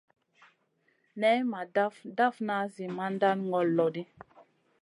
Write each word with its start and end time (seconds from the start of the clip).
Nay 1.19 1.39
ma 1.51 1.61
daf 1.75 1.95
dafna 2.17 2.57
zi 2.73 2.85
mandan 2.97 3.37
ŋol 3.49 3.67
lo 3.77 3.85
ɗi. 3.93 4.03